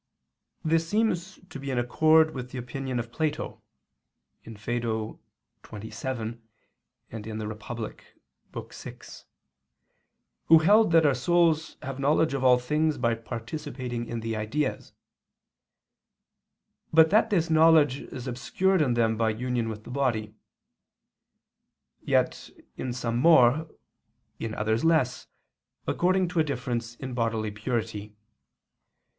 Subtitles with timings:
[0.65, 3.61] This seems to be in accord with the opinion of Plato
[4.43, 4.57] [*Phaed.
[4.57, 4.79] xxvii;
[5.91, 6.41] Civit.
[8.49, 9.23] vi],
[10.47, 14.91] who held that our souls have knowledge of all things by participating in the ideas;
[16.91, 20.33] but that this knowledge is obscured in them by union with the body;
[22.01, 23.69] yet in some more,
[24.39, 25.27] in others less,
[25.85, 28.15] according to a difference in bodily purity.